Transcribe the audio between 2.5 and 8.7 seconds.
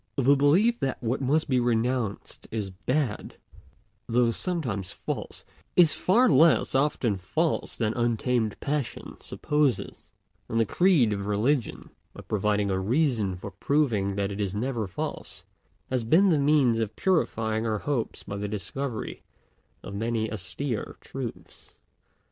bad, though sometimes false, is far less often false than untamed